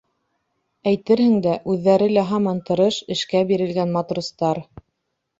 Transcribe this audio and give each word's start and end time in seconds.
Әйтерһең 0.91 1.33
дә, 1.45 1.51
үҙҙәре 1.73 2.07
лә 2.17 2.23
һаман 2.29 2.61
тырыш, 2.69 2.97
эшкә 3.17 3.43
бирелгән 3.53 3.93
матростар. 3.99 4.63